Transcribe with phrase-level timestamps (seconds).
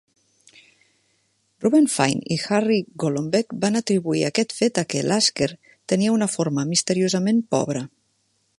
[1.65, 5.51] Reuben Fine i Harry Golombek van atribuir aquest fet a què Lasker
[5.93, 7.85] tenia una forma misteriosament pobre.